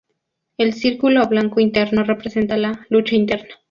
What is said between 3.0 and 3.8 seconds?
eterna".